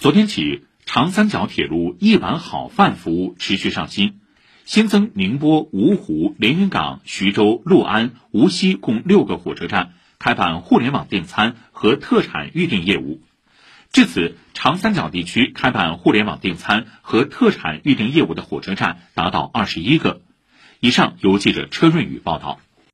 [0.00, 4.18] 昨天起长三角铁路一碗好饭服务持续上新。
[4.64, 13.20] 新增宁波芜湖连云港徐州六安无锡共六个火车站开办互联网订餐和特产预订业务。
[13.92, 20.22] 至此长三角地区开办互联网订餐和特产预订业务的火车站达到二十一个。
[20.80, 22.58] 以上由记者车润宇报道。